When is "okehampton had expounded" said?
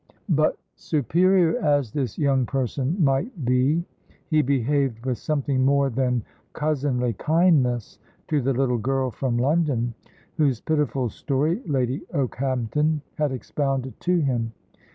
12.15-13.93